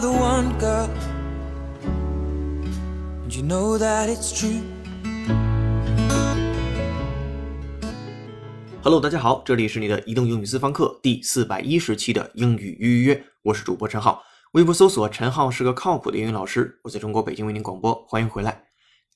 [0.00, 0.88] The one girl,
[3.22, 4.62] and you know that it's true.
[8.82, 14.22] Hello，大家好，这里是你的移动英语私房课第四百一十期的英语预约，我是主播陈浩。
[14.52, 18.58] 微博搜索“陈浩是个靠谱的英语老师”，我在中国北京为您广播，欢迎回来。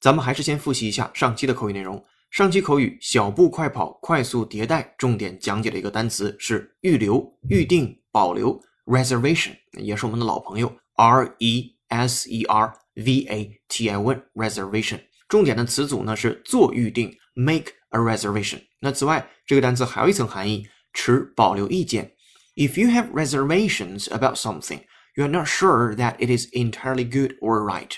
[0.02, 2.04] 咱们还是先复习一下上期的口语内容。
[2.30, 8.60] 上期口语小步快跑，快速迭代，重点讲解的一个单词是预留、预定、保留。
[8.85, 15.01] reservation 也是我们的老朋友，R E S E R V A T I N reservation。
[15.27, 18.61] 重点的词组呢是做预定，make a reservation。
[18.79, 22.15] 那此外，这个单词还有一层含义，持保留意见。
[22.55, 24.81] If you have reservations about something,
[25.15, 27.91] you are not sure that it is entirely good or right。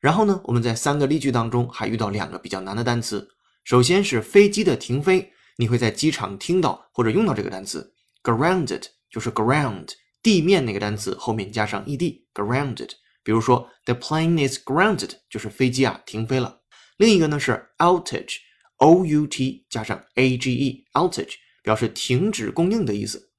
[0.00, 3.28] 然后呢，我们在三个例句当中还遇到两个比较难的单词。
[3.64, 7.92] 首先是飞机的停飞，你会在机场听到或者用到这个单词，
[8.22, 9.88] grounded 就是 ground。
[10.27, 12.89] 地面那个单词后面加上 ed，grounded。
[13.23, 16.59] 比如说，the plane is grounded，就是飞机啊停飞了。
[16.97, 23.29] 另一个呢是 outage，o u t 加上 a g e，outage 表示停止供应的意思。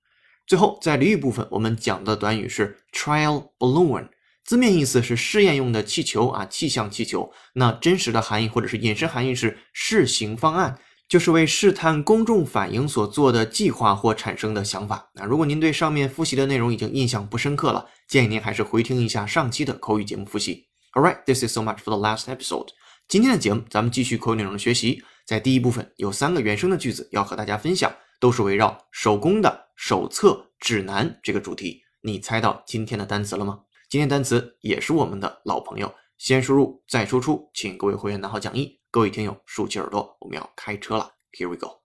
[0.46, 4.08] 最后在俚语部分，我们讲的短语是 trial balloon，
[4.46, 7.30] 字面意思是试验用的气球啊，气象气球。
[7.52, 10.78] 那真实的含义或者是引申含义是试行方案。
[11.08, 15.10] 就是为试探公众反应所做的计划或产生的想法。
[15.14, 20.66] 那如果您对上面复习的内容已经印象不深刻了，建议您还是回听一下上期的口语节目复习。
[20.92, 22.68] All right, this is so much for the last episode.
[23.08, 25.02] 今天的节目咱们继续口语内容的学习。
[25.24, 31.82] 在第一部分有三个原生的句子要和大家分享，都是围绕手工的手册指南这个主题。
[32.02, 33.60] 你猜到今天的单词了吗？
[33.88, 38.79] 今天单词也是我们的老朋友，先输入再输出，请各位会员拿好讲义。
[38.91, 41.15] 各位听友，竖起耳朵，我们要开车了。
[41.31, 41.81] Here we go.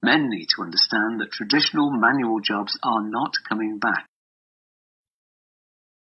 [0.00, 4.06] Men need to understand that traditional manual jobs are not coming back.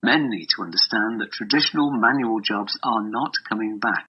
[0.01, 4.05] Men need to understand that traditional manual jobs are not coming back.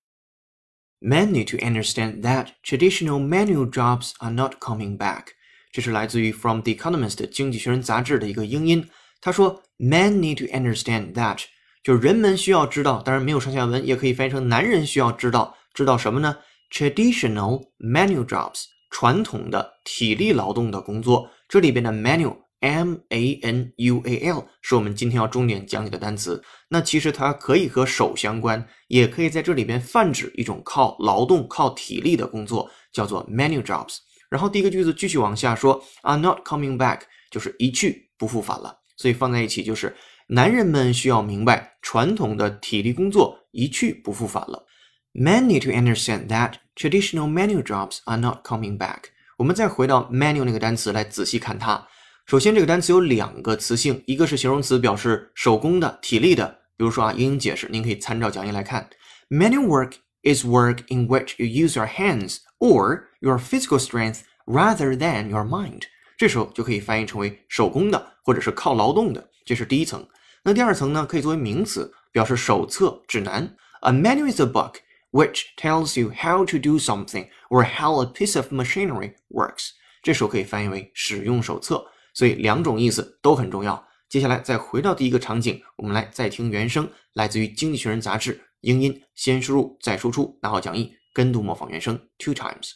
[1.00, 5.28] Men need to understand that traditional manual jobs are not coming back.
[5.72, 8.88] 这是来自于《From the Economist》经济学人杂志的一个英音。
[9.20, 11.44] 他说：“Men need to understand that
[11.85, 16.35] 就是人们需要知道，当然没有上下文，也可以翻译成男人需要知道，知道什么呢
[16.71, 21.29] ？Traditional manual jobs，传统的体力劳动的工作。
[21.47, 26.43] 这里边的 manual m a n u a l 是我们今天要重点讲解的单词。
[26.69, 33.97] 那其实它可以和手相关，也可以在这里边泛指一种靠劳动、靠体力的工作，叫做 manual jobs。
[34.27, 38.75] 然后第一个句子继续往下说，are not coming back，就是一去不复返了。
[38.97, 39.95] 所以放在一起就是。
[40.28, 44.66] 男人们需要明白，传统的体力工作一去不复返了。
[45.12, 49.10] Men need to understand that traditional manual jobs are not coming back。
[49.38, 51.88] 我们再回到 manual 那个单词来仔细看它。
[52.26, 56.58] 首先，这个单词有两个词性，一个是形容词，表示手工的、体力的。
[56.76, 58.88] 比如说啊，英英解释，您可以参照讲义来看。
[59.28, 65.28] Manual work is work in which you use your hands or your physical strength rather than
[65.28, 65.82] your mind。
[66.16, 69.28] 这时候就可以翻译成为手工的，或者是靠劳动的。
[69.44, 70.06] 这是第一层。
[70.47, 73.57] 那第二层呢，可以作为名词，表示手册、指南。
[73.81, 74.75] A manual is a book
[75.09, 79.71] which tells you how to do something or how a piece of machinery works。
[80.03, 81.83] 这时候可以翻译为使用手册。
[82.13, 83.85] 所以两种意思都很重要。
[84.07, 92.73] 接下来再回到第一个场景，我们来再听原声，来自于《经济学人》杂志，英音先输入再输出，拿好讲义，跟读模仿原声 two times。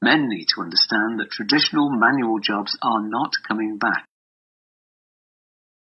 [0.00, 4.04] Men need to understand that traditional manual jobs are not coming back.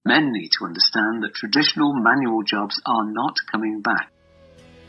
[0.07, 4.12] Men need to understand that traditional manual jobs are not coming back.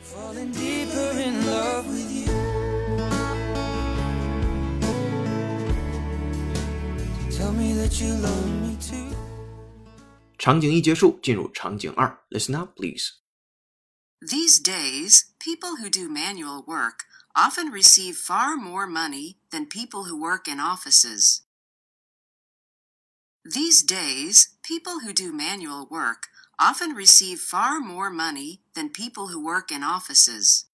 [0.03, 2.27] Falling deeper in love with you.
[7.31, 9.15] Tell me that you love me too.
[10.39, 12.19] 场景一结束，进入场景二。
[12.31, 13.13] Listen up, please.
[14.21, 17.05] These days, people who do manual work
[17.35, 21.43] often receive far more money than people who work in offices.
[23.45, 26.29] These days, people who do manual work
[26.59, 30.65] often receive far more money than people who work in offices.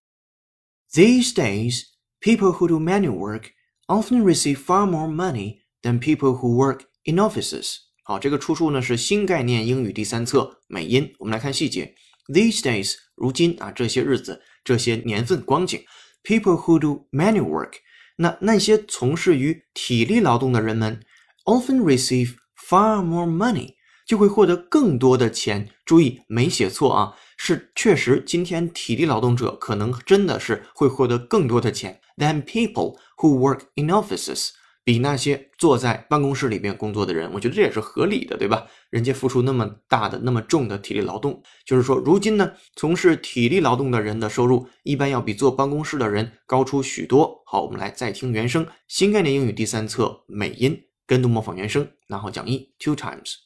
[0.93, 1.85] These days,
[2.21, 3.53] people who do manual work
[3.87, 7.79] often receive far more money than people who work in offices.
[8.05, 11.15] 好，这个出处呢是新概念英语第三册美音。
[11.19, 11.95] 我们来看细节。
[12.29, 15.85] These days，如今啊，这些日子，这些年份光景，
[16.23, 17.75] people who do manual work，
[18.17, 21.03] 那那些从事于体力劳动的人们，
[21.45, 22.37] often receive
[22.68, 23.74] far more money，
[24.08, 25.70] 就会获得更多的钱。
[25.86, 34.50] 注意没写错啊，是确实今天体力劳动者可能真的是会获得更多的钱 than people who work in offices，
[34.84, 38.66] 比那些坐在办公室里边工作的人，我觉得这也是合理的，对吧？
[38.90, 47.44] 人家付出那么大的、那么重的体力劳动，就是说，如今呢，从事体力劳动的人的收入一般要比坐办公室的人高出许多。
[47.46, 53.37] 好，我们来再听原声，新概念英语第三册美音，跟读模仿原声，然后讲义 two times。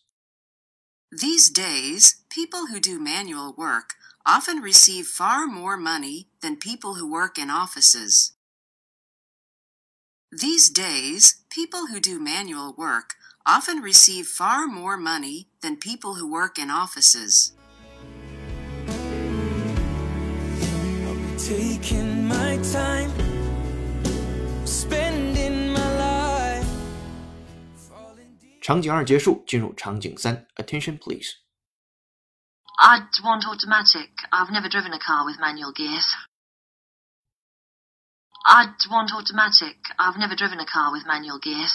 [1.11, 7.09] These days, people who do manual work often receive far more money than people who
[7.09, 8.33] work in offices.
[10.31, 13.15] These days, people who do manual work
[13.47, 17.53] often receive far more money than people who work in offices.
[21.39, 23.13] Taking my time,
[24.65, 24.98] spending
[28.69, 31.33] 场景二结束，进入场景三，Attention please。
[32.81, 34.11] I'd want automatic.
[34.31, 36.05] I've never driven a car with manual gears.
[38.47, 39.85] I'd want automatic.
[39.97, 41.73] I've never driven a car with manual gears.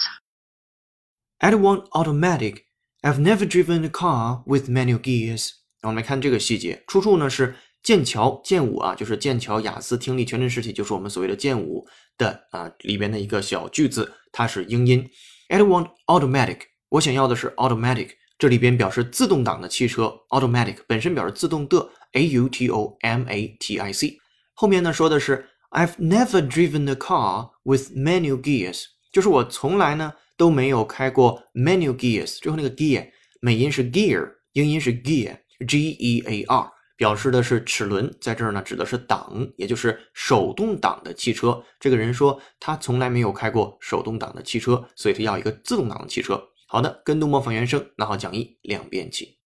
[1.38, 2.66] I'd want automatic.
[3.02, 5.52] I've never driven a car with manual gears.
[5.80, 11.88] 然后我们来看这个细节，出处呢是剑桥剑舞啊，就是剑桥雅思听力全真实题，就是我们所谓的剑舞
[12.18, 15.08] 的啊里边的一个小句子，它是英音。
[15.48, 16.64] I'd want automatic.
[16.89, 24.17] 我想要的是 automatic，这里边表示自动挡的汽车，automatic 本身表示自动的，a u t o m a t i c。
[24.53, 33.09] 后面呢说的是 I've never driven a car with manual gears，就是我从来呢都没有开过 manual gears，最后那个 gear
[33.41, 41.61] 美音是 gear，英音是 gear，g e a r，表示的是齿轮，在这儿呢指的是档，也就是手动挡的汽车。
[41.79, 46.41] 这个人说他从来没有开过手动挡的汽车，所以他要一个自动挡的汽车。
[46.75, 49.39] 好的，跟读模仿原声，拿好讲义，两遍起。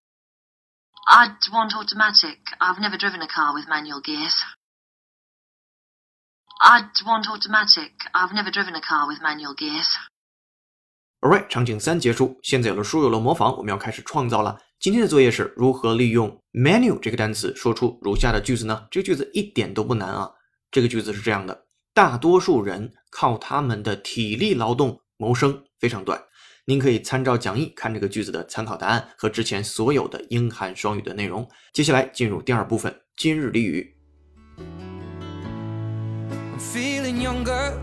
[1.11, 2.39] I'd want automatic.
[2.57, 4.33] I've never driven a car with manual gears.
[6.59, 7.91] I'd want automatic.
[8.13, 9.93] I've never driven a car with manual gears.
[11.21, 14.59] Alright，场景三结束，现在有了书，有了模仿，我们要开始创造了。
[14.79, 18.87] 今天的作业是如何利用 menu 这个单词说出如下的句子呢？
[18.89, 20.31] 这个句子一点都不难啊。
[20.71, 26.19] 这个句子是这样的：大多数人靠他们的体力劳动谋生，非常短。
[26.69, 31.50] 您可以参照讲义看这个句子的参考答案和之前所有的英汉双语的内容。
[31.74, 33.95] 接下来进入第二部分，今日俚语。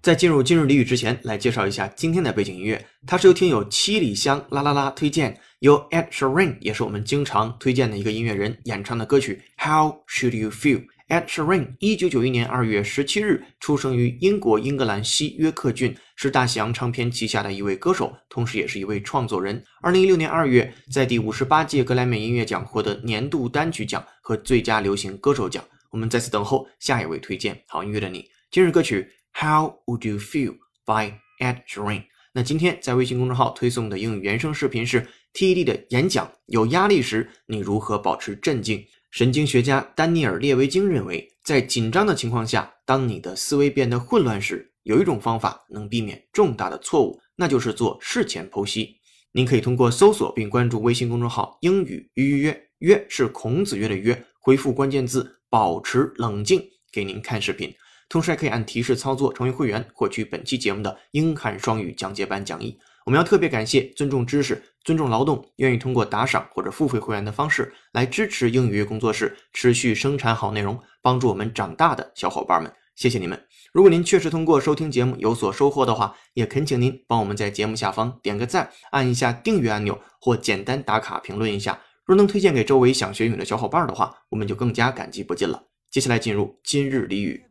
[0.00, 10.78] 在进入今日俚语之前，来介绍一下今天的背景音乐，它是由听友七里香啦啦啦推荐，由 Ed Sheeran 也是我们经常推荐的一个音乐人演唱的歌曲《How Should You Feel》。
[11.08, 19.62] Ed Sheeran 一九九一年二月十七日出生于英国英格兰西约克郡，是大西洋唱片旗下的一位歌手，同时也是一位创作人。
[19.80, 25.64] 二零一六年二月，在第五十八届格莱美音乐奖获得年度单曲奖和最佳流行歌手奖。
[25.90, 28.28] 我们再次等候下一位推荐好音乐的你。
[28.50, 29.08] 今日歌曲。
[29.38, 30.54] How would you feel
[30.86, 32.04] by Ed Sheeran？
[32.32, 35.06] 那今天在微信公众号推送的英语原声视频是
[35.36, 36.32] TED 的演讲。
[36.46, 38.82] 有压力时，你如何保持镇静？
[39.10, 48.96] 神经学家丹尼尔·列维京认为，在紧张的情况下，当你的思维变得混乱时，有一种方法能避免重大的错误，那就是做事前剖析。
[49.32, 57.70] 您可以通过搜索并关注微信公众号“英语约约约”，约是孔子约的约，回复关键字“保持冷静”，给您看视频。
[58.08, 62.78] 同时还可以按提示操作成为会员，获取本期节目的英汉双语讲解版讲义。
[63.04, 73.36] 我们要特别感谢尊重知识、尊重劳动，愿意通过打赏或者付费会员的方式来支持英语工作室持续生产好内容，帮助我们长大的小伙伴们，谢谢你们！
[73.72, 81.80] 如果您确实通过收听节目有所收获的话，也恳请您帮我们在节目下方点个赞，按一下订阅按钮，或简单打卡评论一下。
[82.04, 85.60] 若能推荐给周围想学英语的小伙伴的话，我们就更加感激不尽了。
[85.90, 87.42] 接下来进入今日俚语。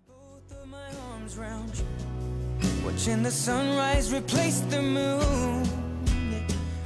[2.85, 5.84] Watching the sunrise replace the moon.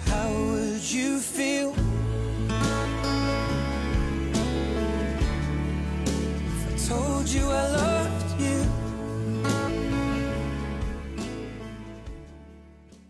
[0.09, 1.73] How would you feel
[6.07, 8.65] if I told you I loved you?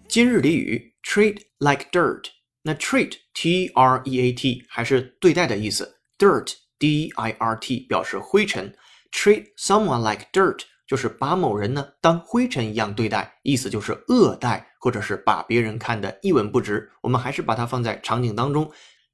[0.09, 2.27] 今日俚语 treat like dirt。
[2.63, 8.75] 那 treat t r e a t 还是对待的意思，dirt d i r t 表示灰尘。
[9.13, 16.90] treat someone like dirt 就是把某人呢当灰尘一样对待，意思就是恶待，或者是把别人看得一文不值。
[17.04, 18.72] 我们还是把它放在场景当中。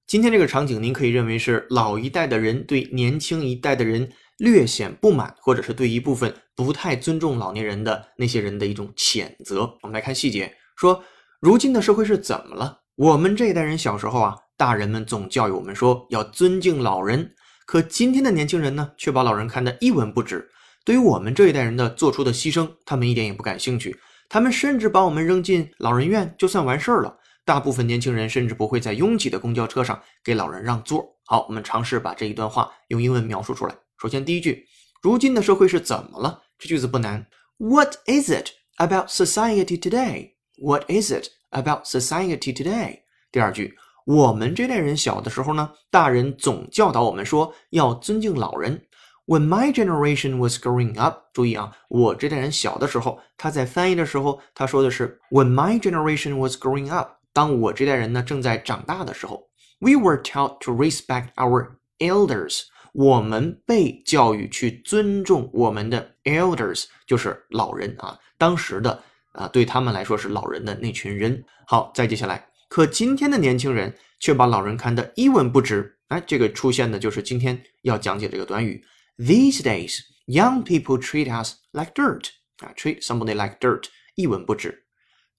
[0.07, 9.63] 今天这个场景，您可以认为是老一代的人对年轻一代的人略显不满，或者是对一部分不太尊重老年人的那些人的一种谴责。
[9.81, 11.03] 我们来看细节，说
[11.41, 12.79] 如今的社会是怎么了？
[12.95, 17.33] 我们这一代人小时候啊，大人们总教育我们说要尊敬老人，
[17.65, 20.49] 可今天的年轻人呢，却把老人看得一文不值。
[20.85, 23.99] 对于我们这一代人的做出的牺牲，他们一点也不感兴趣。
[24.29, 27.17] 他们甚至把我们扔进老人院就算完事儿了。
[27.43, 31.03] 大部分年轻人甚至不会在拥挤的公交车上给老人让座。
[31.25, 33.75] 好，我们尝试把这一段话用英文描述出来。
[33.99, 34.63] 首先，第一句，
[35.01, 36.41] 如今的社会是怎么了？
[36.59, 37.25] 这句子不难。
[37.57, 40.33] What is it about society today?
[40.57, 42.99] What is it about society today?
[43.31, 43.73] 第二句，
[44.05, 48.85] 我们这代人小的时候呢，大人总教导我们说要尊敬老人。
[49.27, 61.29] When my generation was growing up，注意啊，我这代人小的时候，他在翻译的时候，他说的是 When my generation was growing up，当我这代人呢正在长大的时候，We were taught to respect
[61.37, 69.01] our elders，我们被教育去尊重我们的 elders，就是老人啊，当时的
[69.31, 71.43] 啊对他们来说是老人的那群人。
[71.65, 75.97] 好，再接下来，可今天的年轻人却把老人看得一文不值。
[76.09, 78.85] 哎，这个出现的就是今天要讲解这个短语。
[79.17, 82.29] These days, young people treat us like dirt.
[82.57, 84.85] 啊，treat somebody like dirt，一文不值。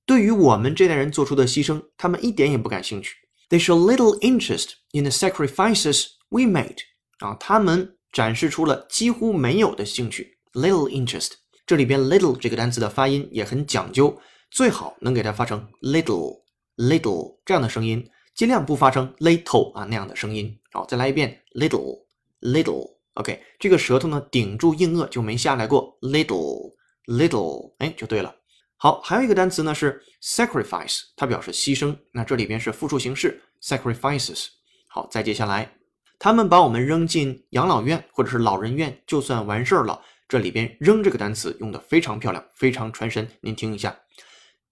[0.04, 3.16] 对于我们这代人做出的牺牲，他们一点也不感兴趣。
[3.48, 6.78] They show little interest in the sacrifices we made.
[7.18, 10.38] 啊，他们展示出了几乎没有的兴趣。
[10.52, 11.32] Little interest，
[11.66, 14.18] 这里边 little 这个单词的发音也很讲究，
[14.50, 16.42] 最好能给它发成 little
[16.76, 20.58] little 这样的声音，尽量不发成 little 啊那样的声音。
[20.72, 22.04] 好，再来一遍 little
[22.40, 22.95] little。
[23.16, 26.74] OK，这个舌头呢顶住硬腭就没下来过，little
[27.06, 28.34] little，哎，就对了。
[28.76, 31.96] 好，还有一个单词呢是 sacrifice，它表示牺牲。
[32.12, 34.48] 那这里边是复数形式 sacrifices。
[34.86, 35.72] 好，再接下来，
[36.18, 40.02] 他们把我们扔进养老院或者是老人院就算完事儿了。
[40.28, 43.26] 这里边扔这个单词用的非常漂亮，非常传神。
[43.40, 43.98] 您听一下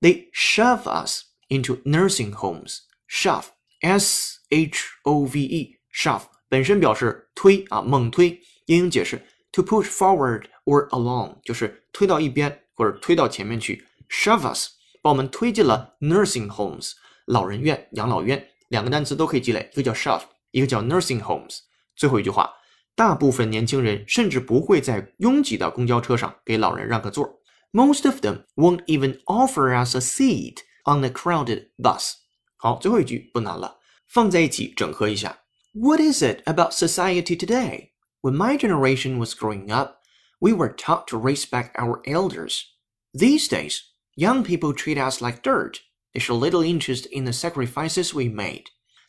[0.00, 2.80] ，They shove us into nursing homes.
[3.08, 3.46] Shove,
[3.80, 6.24] S-H-O-V-E, shove.
[6.54, 8.28] 本身表示推啊，猛推。
[8.66, 9.20] 英英解释
[9.50, 13.84] ：to push forward or along，就是推到一边或者推到前面去。
[14.08, 14.68] shove us，
[15.02, 16.92] 把我们推进了 nursing homes，
[17.26, 18.50] 老人院、养老院。
[18.68, 21.58] 两个单词都可以积累，一个叫 shove，一个叫 nursing homes。
[21.96, 22.48] 最后一句话，
[22.94, 27.40] 大部分年轻人甚至不会在拥挤的公交车上给老人让个座。
[27.72, 32.12] Most of them won't even offer us a seat on a crowded bus。
[32.58, 35.40] 好，最后一句不难了，放在一起整合一下。
[35.75, 37.91] What is it about society today?
[38.21, 40.01] When my generation was growing up,
[40.41, 42.65] we were taught to respect our elders.
[43.13, 43.83] These days,
[44.15, 45.79] young people treat us like dirt.
[46.13, 48.63] They show little interest in the sacrifices we made.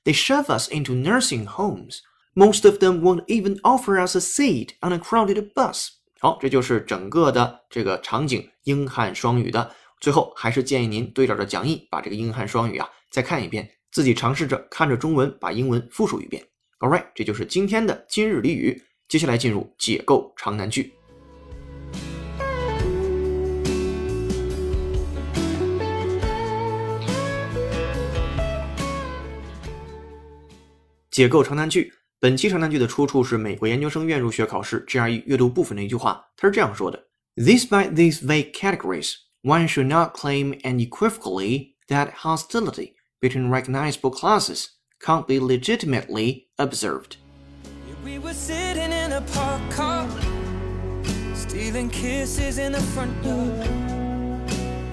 [0.04, 2.02] They shove us into nursing homes.
[2.36, 5.88] Most of them won't even offer us a seat on a crowded bus.
[6.20, 9.74] 好，这就是整个的这个场景，英汉双语的。
[9.98, 16.46] 最后还是建议您对照着讲义，把这个英汉双语啊再看一遍，自己尝试着看着中文把英文复述一遍。
[16.79, 18.83] Alright，这就是今天的今日俚语。
[19.07, 20.93] 接下来进入解构长难句。
[31.09, 31.93] 解构长难句。
[32.19, 39.13] 本期长难句的出处是美国研究生院入学考试 GRE 阅读部分的一句话，它是这样说的：Despite these vague categories,
[39.43, 44.65] one should not claim unequivocally that hostility between recognizable classes
[45.05, 47.17] can't be legitimately observed.
[48.03, 50.07] We were sitting in a park car,
[51.35, 53.69] stealing kisses in the front yard.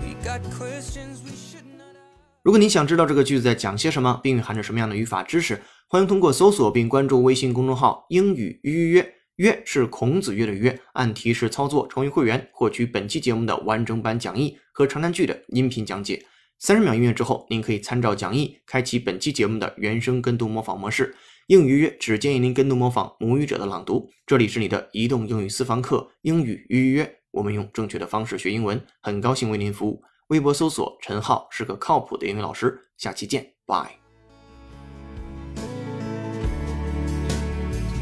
[0.02, 1.96] We got questions we should not.
[2.42, 16.22] 如果你想知道这个句子在讲些什么，并蕴含着什么样的语法知识，欢迎通过搜索并关注微信公众号“英语约约约”是孔子约的约，按提示操作成为会员，获取本期节目的完整版讲义和长难句的音频讲解。
[16.64, 21.12] 三十秒音乐之后，您可以参照讲义开启本期节目的原声跟读模仿模式。
[21.48, 24.08] 英语约只建议您跟读模仿母语者的朗读。
[24.24, 28.80] 这里是你的移动英语私房课英语预约，我们用正确的方式学英文。
[29.00, 30.04] 很高兴为您服务。
[30.28, 32.78] 微博搜索陈浩是个靠谱的英语老师。
[32.96, 33.98] 下期见，拜。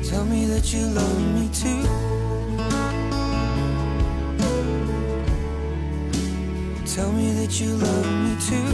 [0.04, 1.99] Tell me that you love me too.
[7.50, 8.70] That you love me too.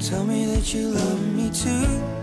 [0.00, 2.17] Tell me that you love me too.